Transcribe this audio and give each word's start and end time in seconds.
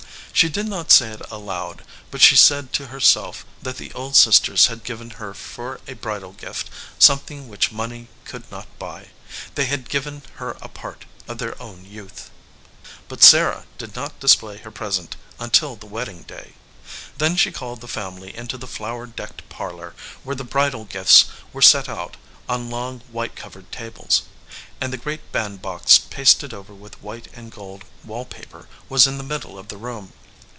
She 0.33 0.47
did 0.49 0.65
not 0.67 0.89
say 0.91 1.11
it 1.11 1.21
aloud, 1.29 1.83
but 2.09 2.19
she 2.21 2.37
said 2.37 2.71
to 2.73 2.87
herself 2.87 3.45
that 3.61 3.75
the 3.77 3.91
old 3.93 4.15
sisters 4.15 4.67
had 4.67 4.83
given 4.85 5.11
her 5.19 5.33
for 5.35 5.81
a 5.87 5.93
bridal 5.93 6.31
gift 6.31 6.71
something 6.97 7.47
which 7.47 7.71
money 7.73 8.07
could 8.25 8.49
not 8.49 8.65
buy. 8.79 9.09
They 9.55 9.65
had 9.65 9.89
given 9.89 10.23
her 10.35 10.57
a 10.61 10.69
part 10.69 11.05
of 11.27 11.37
their 11.37 11.61
own 11.61 11.85
youth. 11.85 12.31
But 13.09 13.21
Sarah 13.21 13.65
did 13.77 13.95
not 13.95 14.19
display 14.21 14.57
her 14.59 14.71
present 14.71 15.15
until 15.37 15.75
the 15.75 15.85
wedding 15.85 16.23
day. 16.23 16.53
Then 17.19 17.35
she 17.35 17.51
called 17.51 17.81
the 17.81 17.87
family 17.87 18.35
into 18.35 18.57
the 18.57 18.67
flower 18.67 19.05
decked 19.05 19.47
parlor, 19.49 19.93
where 20.23 20.35
the 20.35 20.45
bridal 20.45 20.85
gifts 20.85 21.25
were 21.53 21.61
set 21.61 21.87
out 21.89 22.15
on 22.49 22.71
long 22.71 23.01
white 23.11 23.35
covered 23.35 23.69
tables, 23.71 24.23
and 24.79 24.91
the 24.93 24.97
great 24.97 25.29
bandbox 25.33 25.99
pasted 25.99 26.53
over 26.53 26.73
with 26.73 27.01
white 27.03 27.27
and 27.33 27.51
gold 27.51 27.83
wall 28.03 28.25
paper 28.25 28.67
was 28.89 29.05
in 29.05 29.17
the 29.19 29.23
middle 29.27 29.59
of 29.59 29.67
the 29.67 29.77
room. 29.77 30.13